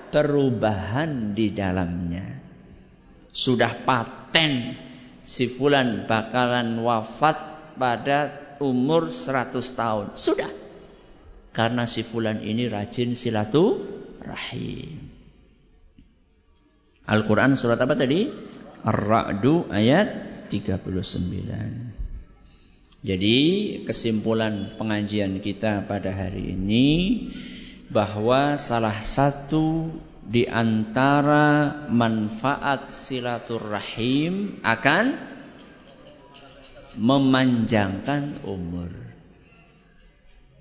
[0.09, 2.39] perubahan di dalamnya.
[3.31, 4.73] Sudah paten
[5.21, 7.37] si fulan bakalan wafat
[7.77, 8.33] pada
[8.63, 10.07] umur 100 tahun.
[10.17, 10.49] Sudah.
[11.53, 15.09] Karena si fulan ini rajin silaturahim.
[17.07, 18.27] Al-Quran surat apa tadi?
[18.83, 20.07] Ar-Ra'du ayat
[20.51, 21.97] 39.
[23.05, 23.37] Jadi
[23.85, 26.85] kesimpulan pengajian kita pada hari ini
[27.87, 29.95] bahwa salah satu
[30.27, 35.15] di antara manfaat silaturahim akan
[36.99, 38.91] memanjangkan umur.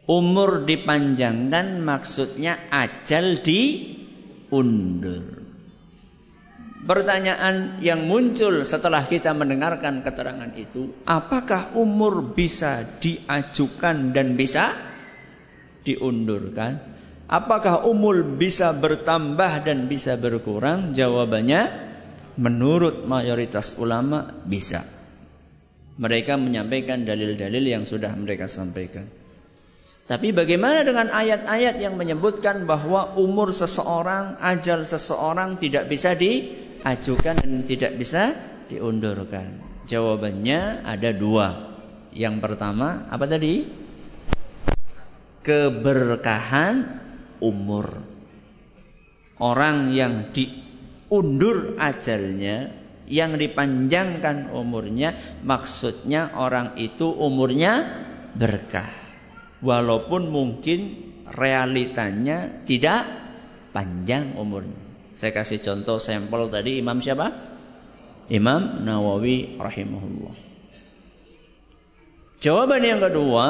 [0.06, 5.42] Umur dipanjangkan maksudnya ajal diundur.
[6.86, 14.70] Pertanyaan yang muncul setelah kita mendengarkan keterangan itu, apakah umur bisa diajukan dan bisa
[15.82, 16.95] diundurkan?
[17.26, 20.94] Apakah umur bisa bertambah dan bisa berkurang?
[20.94, 21.74] Jawabannya,
[22.38, 24.86] menurut mayoritas ulama bisa.
[25.98, 29.10] Mereka menyampaikan dalil-dalil yang sudah mereka sampaikan.
[30.06, 37.66] Tapi bagaimana dengan ayat-ayat yang menyebutkan bahwa umur seseorang, ajal seseorang tidak bisa diajukan dan
[37.66, 38.38] tidak bisa
[38.70, 39.58] diundurkan?
[39.90, 41.74] Jawabannya ada dua.
[42.14, 43.66] Yang pertama, apa tadi?
[45.42, 47.05] Keberkahan
[47.42, 48.02] umur.
[49.36, 52.72] Orang yang diundur ajalnya,
[53.06, 57.84] yang dipanjangkan umurnya, maksudnya orang itu umurnya
[58.36, 59.06] berkah
[59.60, 60.80] walaupun mungkin
[61.26, 63.08] realitanya tidak
[63.72, 64.84] panjang umurnya.
[65.12, 67.32] Saya kasih contoh sampel tadi Imam siapa?
[68.28, 70.34] Imam Nawawi rahimahullah.
[72.42, 73.46] Jawaban yang kedua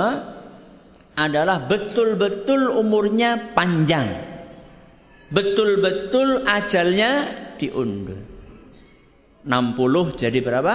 [1.17, 4.07] adalah betul-betul umurnya panjang.
[5.33, 8.21] Betul-betul ajalnya diundur.
[9.43, 10.75] 60 jadi berapa?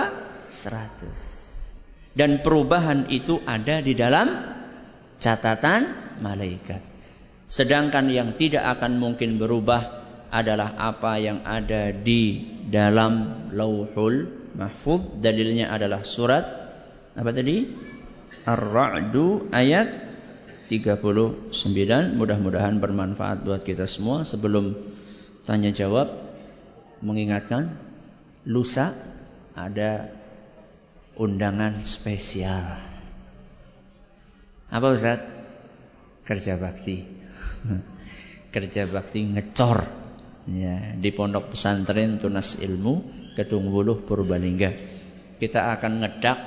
[0.50, 2.18] 100.
[2.18, 4.28] Dan perubahan itu ada di dalam
[5.22, 5.82] catatan
[6.20, 6.84] malaikat.
[7.48, 15.20] Sedangkan yang tidak akan mungkin berubah adalah apa yang ada di dalam lauhul mahfud.
[15.20, 16.44] Dalilnya adalah surat
[17.16, 17.68] apa tadi?
[18.48, 20.11] Ar-Ra'du ayat
[20.72, 21.52] 39.
[22.16, 24.24] Mudah-mudahan bermanfaat buat kita semua.
[24.24, 24.72] Sebelum
[25.44, 26.16] tanya jawab,
[27.04, 27.76] mengingatkan
[28.48, 28.96] lusa
[29.52, 30.16] ada
[31.20, 32.80] undangan spesial.
[34.72, 35.20] Apa Ustaz?
[36.24, 37.04] Kerja bakti.
[38.56, 40.00] Kerja bakti ngecor.
[40.48, 43.06] Ya, di pondok pesantren Tunas Ilmu
[43.36, 44.72] Kedung Wuluh Purbalingga.
[45.38, 46.40] Kita akan ngedak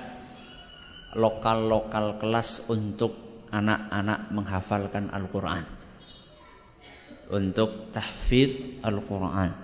[1.14, 5.62] lokal-lokal kelas untuk anak-anak menghafalkan Al-Quran.
[7.30, 9.55] Untuk tahfidz Al-Quran.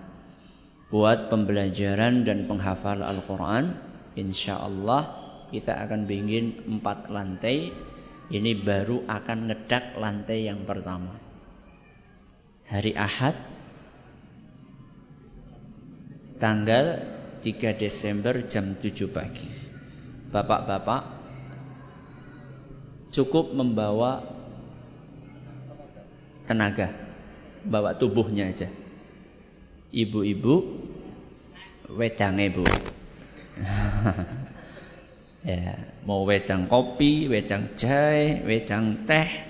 [0.90, 3.74] Buat pembelajaran dan penghafal Al-Quran.
[4.14, 5.18] Insya Allah
[5.50, 7.70] kita akan bikin empat lantai
[8.30, 11.18] ini baru akan ngedak lantai yang pertama.
[12.70, 13.34] Hari Ahad
[16.38, 17.02] tanggal
[17.42, 19.50] 3 Desember jam 7 pagi.
[20.30, 21.19] Bapak-bapak
[23.10, 24.22] cukup membawa
[26.46, 26.94] tenaga,
[27.66, 28.70] bawa tubuhnya aja.
[29.90, 30.54] Ibu-ibu
[31.90, 32.64] wedang ibu.
[35.40, 39.40] Ya, mau wedang kopi, wedang jahe, wedang teh.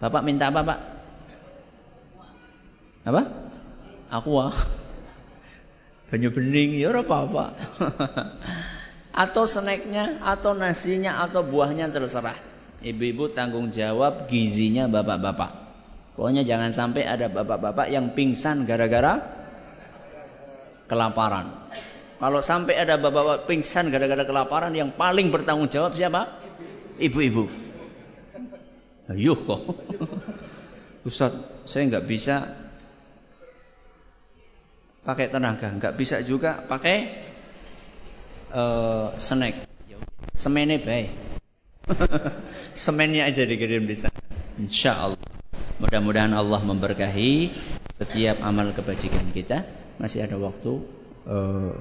[0.00, 0.80] Bapak minta apa, Pak?
[3.04, 3.22] Apa?
[4.08, 4.48] Aqua.
[6.08, 7.52] Banyu bening, ya apa-apa.
[9.20, 12.36] atau snacknya, atau nasinya, atau buahnya terserah.
[12.80, 15.52] Ibu-ibu tanggung jawab gizinya bapak-bapak.
[16.16, 19.20] Pokoknya jangan sampai ada bapak-bapak yang pingsan gara-gara
[20.88, 21.68] kelaparan.
[22.16, 26.40] Kalau sampai ada bapak-bapak pingsan gara-gara kelaparan yang paling bertanggung jawab siapa?
[26.96, 27.44] Ibu-ibu.
[29.12, 29.60] Ayo kok.
[31.08, 31.36] Ustaz,
[31.68, 32.48] saya nggak bisa
[35.04, 37.28] pakai tenaga, nggak bisa juga pakai
[38.54, 39.66] uh, snack.
[40.34, 41.10] Semennya baik.
[42.86, 44.08] Semennya aja dikirim bisa.
[44.56, 45.20] Insya Allah.
[45.80, 47.52] Mudah-mudahan Allah memberkahi
[47.96, 49.64] setiap amal kebajikan kita.
[50.00, 50.80] Masih ada waktu.
[51.28, 51.76] Uh,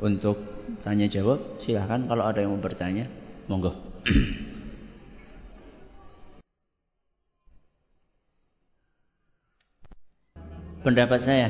[0.00, 0.40] untuk
[0.84, 3.08] tanya jawab silahkan kalau ada yang mau bertanya
[3.48, 3.72] monggo
[10.84, 11.48] pendapat saya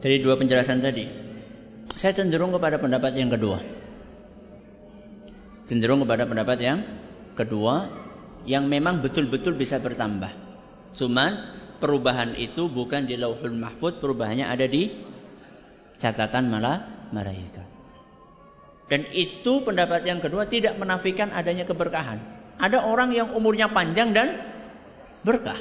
[0.00, 1.27] dari dua penjelasan tadi
[1.98, 3.58] saya cenderung kepada pendapat yang kedua
[5.66, 6.78] cenderung kepada pendapat yang
[7.34, 7.90] kedua
[8.46, 10.30] yang memang betul-betul bisa bertambah
[10.94, 14.90] cuman perubahan itu bukan di lauhul mahfud perubahannya ada di
[15.98, 17.66] catatan malah malaikat.
[18.88, 22.18] Dan itu pendapat yang kedua tidak menafikan adanya keberkahan.
[22.56, 24.40] Ada orang yang umurnya panjang dan
[25.22, 25.60] berkah.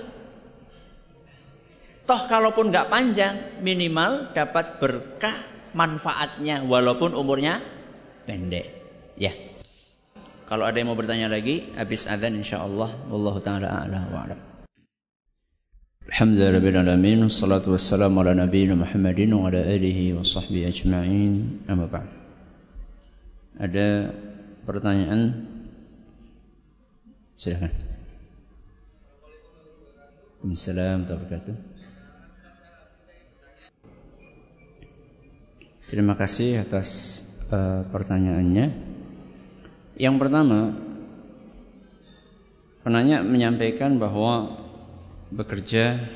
[2.08, 5.36] Toh kalaupun nggak panjang, minimal dapat berkah
[5.78, 7.62] manfaatnya walaupun umurnya
[8.26, 8.66] pendek.
[9.14, 9.38] Ya.
[10.50, 14.40] Kalau ada yang mau bertanya lagi, habis adzan insyaallah wallahu taala a'la wa a'lam.
[16.08, 16.64] Alhamdulillah
[17.28, 21.68] wassalatu wassalamu ala nabiyina Muhammadin wa ala alihi wa sahbihi ajma'in.
[21.68, 22.08] Amma ba'd.
[23.60, 24.16] Ada
[24.64, 25.52] pertanyaan?
[27.36, 27.76] Silakan.
[30.48, 31.77] Waalaikumsalam warahmatullahi wabarakatuh.
[35.88, 38.76] Terima kasih atas uh, pertanyaannya.
[39.96, 40.76] Yang pertama,
[42.84, 44.60] penanya menyampaikan bahwa
[45.32, 46.12] bekerja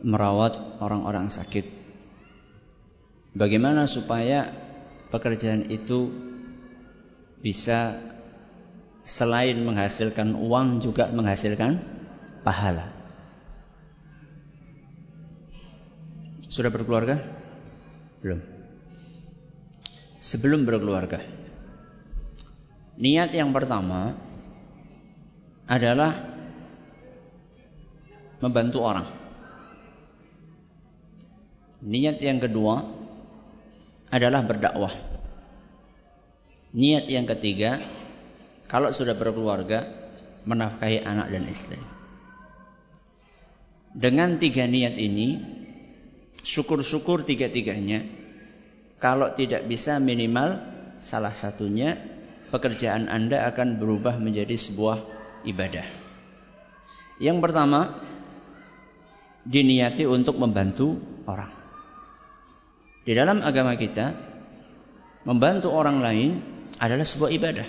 [0.00, 1.68] merawat orang-orang sakit.
[3.36, 4.48] Bagaimana supaya
[5.12, 6.08] pekerjaan itu
[7.44, 8.00] bisa
[9.04, 11.84] selain menghasilkan uang juga menghasilkan
[12.40, 12.96] pahala?
[16.48, 17.42] Sudah berkeluarga?
[18.22, 18.40] Belum.
[20.22, 21.18] Sebelum berkeluarga,
[23.02, 24.12] Niat yang pertama
[25.64, 26.12] adalah
[28.38, 29.08] membantu orang.
[31.82, 32.84] Niat yang kedua
[34.12, 34.94] adalah berdakwah.
[36.76, 37.80] Niat yang ketiga,
[38.68, 39.88] kalau sudah berkeluarga,
[40.44, 41.80] menafkahi anak dan istri.
[43.92, 45.51] Dengan tiga niat ini,
[46.42, 48.02] syukur-syukur tiga-tiganya,
[49.02, 50.58] kalau tidak bisa minimal
[51.02, 51.98] salah satunya
[52.54, 55.02] pekerjaan Anda akan berubah menjadi sebuah
[55.48, 55.86] ibadah.
[57.18, 57.98] Yang pertama,
[59.42, 61.50] diniati untuk membantu orang.
[63.02, 64.14] Di dalam agama kita,
[65.26, 66.30] membantu orang lain
[66.78, 67.68] adalah sebuah ibadah.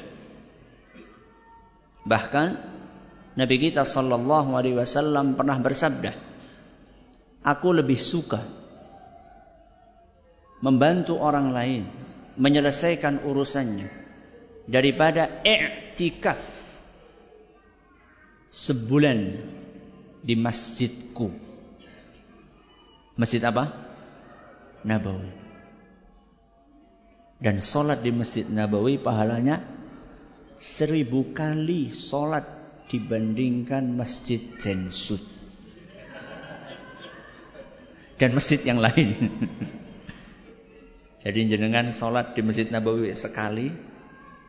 [2.06, 2.50] Bahkan
[3.34, 6.14] Nabi kita sallallahu alaihi wasallam pernah bersabda,
[7.42, 8.63] "Aku lebih suka
[10.64, 11.84] membantu orang lain
[12.40, 13.92] menyelesaikan urusannya
[14.64, 16.40] daripada i'tikaf
[18.48, 19.44] sebulan
[20.24, 21.28] di masjidku.
[23.20, 23.76] Masjid apa?
[24.88, 25.44] Nabawi.
[27.44, 29.60] Dan sholat di Masjid Nabawi pahalanya
[30.56, 32.48] seribu kali sholat
[32.88, 35.20] dibandingkan Masjid Jensut.
[38.16, 39.12] Dan masjid yang lain.
[41.24, 43.72] Jadi jenengan sholat di Masjid Nabawi sekali,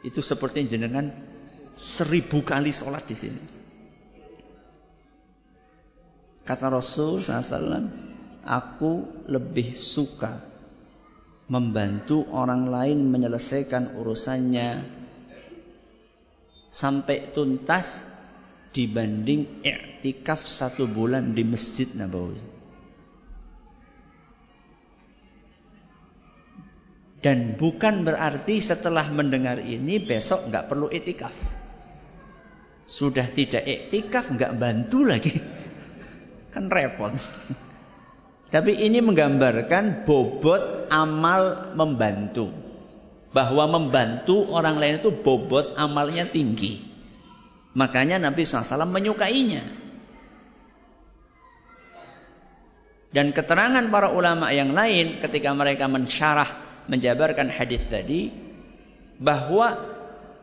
[0.03, 1.15] itu seperti jenengan
[1.79, 3.43] seribu kali sholat di sini.
[6.45, 7.89] Kata Rasul SAW,
[8.45, 10.45] aku lebih suka
[11.49, 14.85] membantu orang lain menyelesaikan urusannya
[16.69, 18.05] sampai tuntas
[18.75, 22.54] dibanding i'tikaf satu bulan di Masjid Nabawi.
[27.25, 31.33] Dan bukan berarti setelah mendengar ini besok nggak perlu etikaf.
[32.85, 35.33] Sudah tidak etikaf nggak bantu lagi.
[36.53, 37.17] Kan repot.
[38.53, 42.53] Tapi ini menggambarkan bobot amal membantu.
[43.33, 46.85] Bahwa membantu orang lain itu bobot amalnya tinggi.
[47.73, 49.65] Makanya Nabi SAW menyukainya.
[53.17, 58.29] Dan keterangan para ulama yang lain ketika mereka mensyarah menjabarkan hadis tadi
[59.21, 59.79] bahwa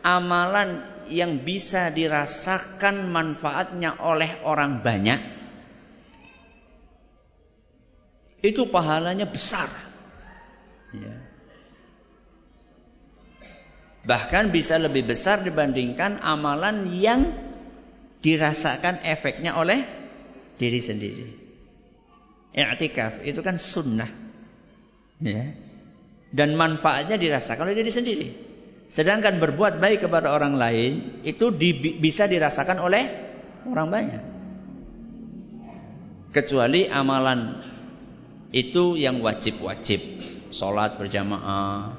[0.01, 0.81] amalan
[1.11, 5.19] yang bisa dirasakan manfaatnya oleh orang banyak
[8.41, 9.69] itu pahalanya besar.
[10.97, 11.13] Ya.
[14.01, 17.37] Bahkan bisa lebih besar dibandingkan amalan yang
[18.25, 19.85] dirasakan efeknya oleh
[20.57, 21.27] diri sendiri.
[22.57, 24.09] I'tikaf itu kan sunnah.
[25.21, 25.53] Ya
[26.31, 28.27] dan manfaatnya dirasakan oleh diri sendiri.
[28.91, 33.03] Sedangkan berbuat baik kepada orang lain itu di, bisa dirasakan oleh
[33.67, 34.23] orang banyak.
[36.31, 37.59] Kecuali amalan
[38.51, 39.99] itu yang wajib-wajib,
[40.51, 41.95] sholat berjamaah.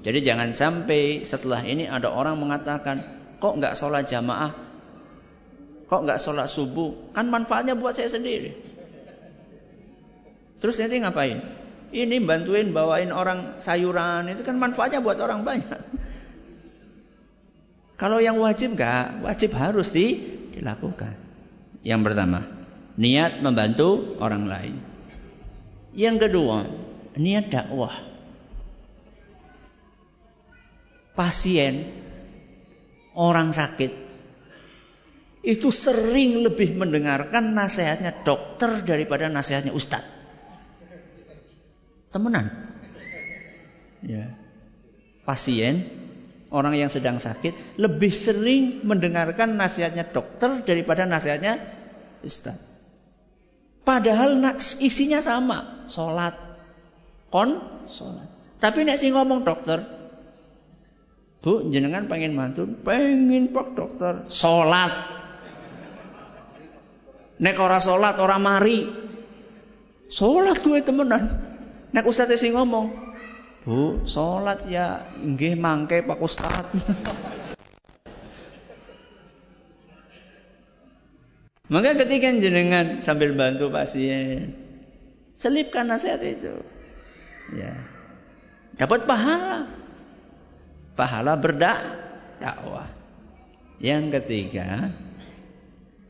[0.00, 3.00] Jadi jangan sampai setelah ini ada orang mengatakan,
[3.36, 4.52] kok nggak sholat jamaah,
[5.92, 8.56] kok nggak sholat subuh, kan manfaatnya buat saya sendiri.
[10.56, 11.59] Terus nanti ngapain?
[11.90, 15.80] Ini bantuin bawain orang sayuran itu kan manfaatnya buat orang banyak.
[17.98, 20.16] Kalau yang wajib enggak, wajib harus di,
[20.56, 21.18] dilakukan.
[21.84, 22.40] Yang pertama,
[22.96, 24.76] niat membantu orang lain.
[25.92, 26.64] Yang kedua,
[27.18, 28.08] niat dakwah.
[31.12, 31.90] Pasien
[33.12, 33.92] orang sakit
[35.40, 40.19] itu sering lebih mendengarkan nasihatnya dokter daripada nasihatnya ustadz.
[42.10, 42.50] Temenan.
[44.02, 44.34] Ya.
[45.22, 45.86] Pasien
[46.50, 51.62] orang yang sedang sakit lebih sering mendengarkan nasihatnya dokter daripada nasihatnya
[52.26, 52.58] ustaz.
[53.80, 54.36] Padahal
[54.82, 56.36] isinya sama, sholat,
[57.32, 57.58] kon,
[57.88, 58.28] sholat.
[58.60, 59.80] Tapi nek sing ngomong dokter,
[61.40, 64.92] bu jenengan pengen mantu, pengen pak dokter, sholat.
[67.40, 68.84] Nek ora sholat, ora mari,
[70.12, 71.49] sholat gue temenan.
[71.90, 73.10] Nek ustaz sing ngomong,
[73.60, 76.64] Bu, sholat ya nggih mangke Pak Ustaz.
[81.70, 84.58] Maka ketika jenengan sambil bantu pasien,
[85.36, 86.56] selipkan nasihat itu.
[87.54, 87.78] Ya.
[88.74, 89.70] Dapat pahala.
[90.98, 91.78] Pahala berdak
[92.42, 92.90] dakwah.
[93.78, 94.90] Yang ketiga,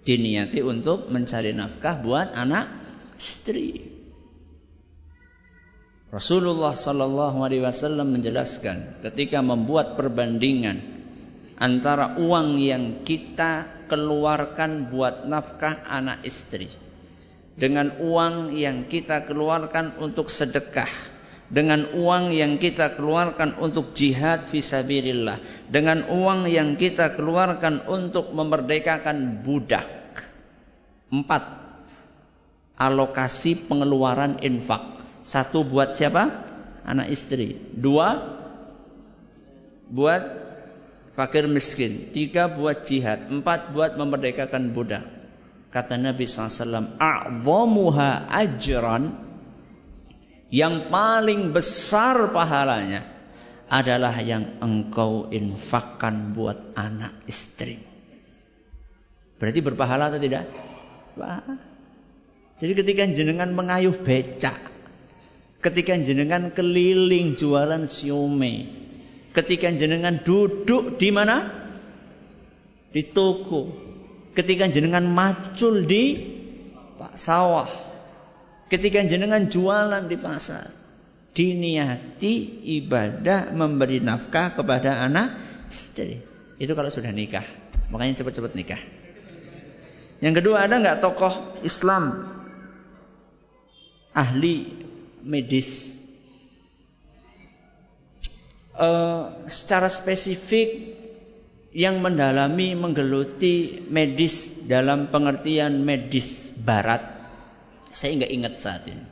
[0.06, 2.72] diniati untuk mencari nafkah buat anak
[3.20, 3.99] istri.
[6.10, 10.82] Rasulullah Sallallahu Alaihi Wasallam menjelaskan ketika membuat perbandingan
[11.54, 16.66] antara uang yang kita keluarkan buat nafkah anak istri
[17.54, 20.90] dengan uang yang kita keluarkan untuk sedekah
[21.46, 25.38] dengan uang yang kita keluarkan untuk jihad fisabilillah
[25.70, 29.86] dengan uang yang kita keluarkan untuk memerdekakan budak.
[31.10, 31.42] Empat
[32.78, 36.48] alokasi pengeluaran infak satu buat siapa?
[36.84, 37.56] Anak istri.
[37.76, 38.38] Dua
[39.90, 40.22] buat
[41.12, 42.14] fakir miskin.
[42.14, 43.28] Tiga buat jihad.
[43.28, 45.04] Empat buat memerdekakan budak.
[45.70, 49.14] Kata Nabi SAW, A'zamuha ajran
[50.50, 53.06] yang paling besar pahalanya
[53.70, 57.78] adalah yang engkau infakkan buat anak istri.
[59.38, 60.50] Berarti berpahala atau tidak?
[61.14, 61.38] Wah.
[62.58, 64.69] Jadi ketika jenengan mengayuh becak,
[65.60, 68.64] Ketika jenengan keliling jualan siomay.
[69.36, 71.52] Ketika jenengan duduk di mana?
[72.90, 73.68] Di toko.
[74.32, 76.16] Ketika jenengan macul di
[76.96, 77.68] pak sawah.
[78.72, 80.72] Ketika jenengan jualan di pasar.
[81.30, 85.38] Diniati ibadah memberi nafkah kepada anak
[85.70, 86.18] istri.
[86.56, 87.44] Itu kalau sudah nikah.
[87.92, 88.80] Makanya cepat-cepat nikah.
[90.20, 92.28] Yang kedua ada nggak tokoh Islam
[94.12, 94.89] ahli
[95.22, 96.00] medis.
[98.80, 100.96] Uh, secara spesifik
[101.70, 106.98] yang mendalami menggeluti medis dalam pengertian medis barat
[107.94, 109.06] saya nggak ingat saat ini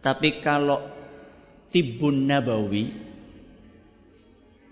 [0.00, 0.80] tapi kalau
[1.68, 2.96] tibun nabawi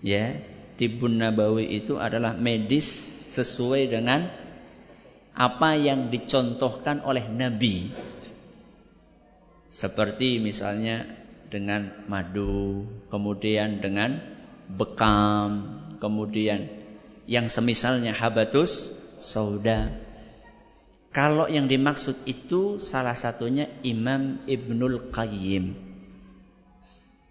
[0.01, 0.33] ya
[0.81, 2.89] tibun nabawi itu adalah medis
[3.37, 4.25] sesuai dengan
[5.37, 7.93] apa yang dicontohkan oleh nabi
[9.71, 11.07] seperti misalnya
[11.47, 14.19] dengan madu, kemudian dengan
[14.67, 16.67] bekam, kemudian
[17.23, 19.95] yang semisalnya habatus sauda.
[21.15, 25.75] Kalau yang dimaksud itu salah satunya Imam Ibnul Qayyim.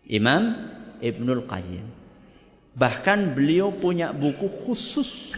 [0.08, 0.42] Imam
[1.00, 1.86] Ibnul Qayyim.
[2.76, 5.36] Bahkan beliau punya buku khusus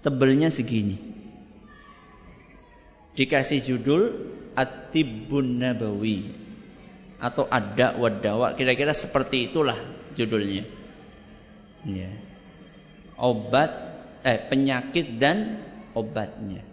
[0.00, 1.00] tebelnya segini.
[3.16, 4.02] Dikasih judul
[4.54, 6.30] At-Tibbun Nabawi
[7.18, 9.78] atau ada wadawa kira-kira seperti itulah
[10.14, 10.64] judulnya.
[11.84, 12.10] Ya.
[13.18, 13.70] Obat
[14.24, 15.60] eh penyakit dan
[15.92, 16.64] obatnya.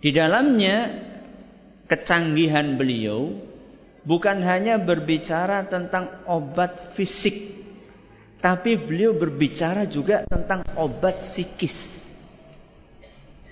[0.00, 0.88] Di dalamnya
[1.84, 3.36] kecanggihan beliau
[4.08, 7.52] bukan hanya berbicara tentang obat fisik,
[8.40, 11.99] tapi beliau berbicara juga tentang obat psikis.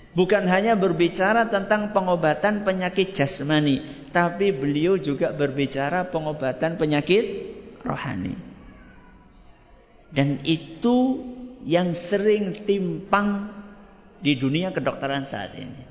[0.09, 7.45] Bukan hanya berbicara tentang pengobatan penyakit jasmani, tapi beliau juga berbicara pengobatan penyakit
[7.85, 8.33] rohani.
[10.09, 11.21] Dan itu
[11.61, 13.53] yang sering timpang
[14.17, 15.85] di dunia kedokteran saat ini.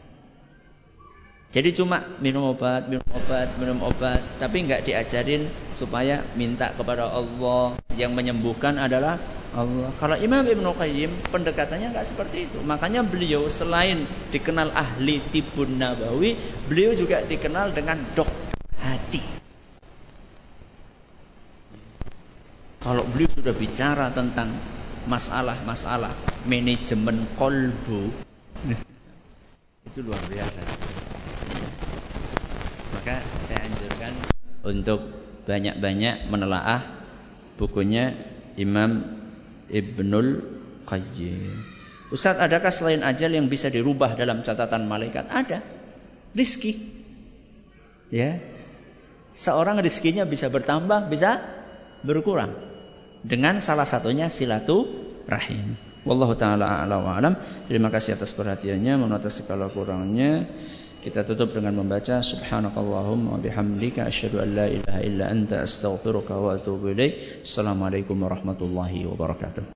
[1.49, 7.73] Jadi cuma minum obat, minum obat, minum obat, tapi nggak diajarin supaya minta kepada Allah
[7.97, 9.16] yang menyembuhkan adalah
[9.57, 9.89] Allah.
[9.97, 12.61] Kalau Imam Ibnu Qayyim pendekatannya nggak seperti itu.
[12.61, 16.37] Makanya beliau selain dikenal ahli tibun nabawi,
[16.69, 18.29] beliau juga dikenal dengan dok
[18.81, 19.23] hati.
[22.85, 24.53] Kalau beliau sudah bicara tentang
[25.09, 26.13] masalah-masalah
[26.45, 28.13] manajemen kolbu,
[29.89, 30.61] itu luar biasa.
[32.93, 33.17] Maka
[33.49, 34.13] saya anjurkan
[34.69, 35.01] untuk
[35.49, 36.85] banyak-banyak menelaah
[37.57, 38.13] bukunya
[38.61, 39.18] Imam
[39.69, 40.29] Ibnul
[40.89, 41.45] Qayyim.
[42.09, 45.29] Ustaz, adakah selain ajal yang bisa dirubah dalam catatan malaikat?
[45.29, 45.61] Ada.
[46.33, 46.81] Rizki.
[48.09, 48.41] Ya.
[49.37, 51.45] Seorang rizkinya bisa bertambah, bisa
[52.01, 52.57] berkurang.
[53.25, 55.75] dengan salah satunya silaturahim.
[56.07, 57.35] Wallahu taala a'la wa alam.
[57.66, 60.47] Terima kasih atas perhatiannya, mohon atas segala kurangnya.
[60.99, 66.91] Kita tutup dengan membaca subhanakallahumma bihamdika asyhadu an la ilaha illa anta astaghfiruka wa atubu
[66.91, 67.47] ilaik.
[67.47, 69.63] Assalamualaikum warahmatullahi wabarakatuh.